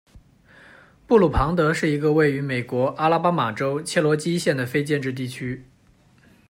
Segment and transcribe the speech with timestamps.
[1.05, 5.63] 布鲁庞德是一个位于美国阿拉巴马州切罗基县的非建制地区。